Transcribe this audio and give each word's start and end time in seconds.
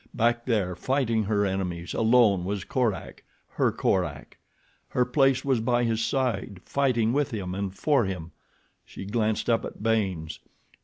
Back 0.15 0.45
there, 0.45 0.75
fighting 0.75 1.25
her 1.25 1.45
enemies, 1.45 1.93
alone, 1.93 2.43
was 2.43 2.63
Korak—her 2.63 3.71
Korak. 3.73 4.39
Her 4.89 5.05
place 5.05 5.45
was 5.45 5.59
by 5.59 5.83
his 5.83 6.03
side, 6.03 6.59
fighting 6.65 7.13
with 7.13 7.29
him 7.29 7.53
and 7.53 7.71
for 7.71 8.05
him. 8.05 8.31
She 8.83 9.05
glanced 9.05 9.47
up 9.47 9.63
at 9.63 9.83
Baynes. 9.83 10.39